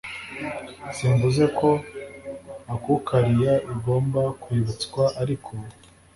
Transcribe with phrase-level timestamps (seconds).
[0.95, 1.69] simvuze ko
[2.73, 5.03] akukaliya igomba kwibutswa.
[5.21, 5.51] ariko